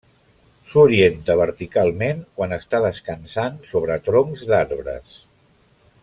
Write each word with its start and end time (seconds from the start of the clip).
S'orienta 0.69 1.33
verticalment 1.41 2.23
quan 2.39 2.57
està 2.59 2.79
descansant 2.87 3.59
sobre 3.73 3.99
troncs 4.09 4.47
d'arbres. 4.53 5.19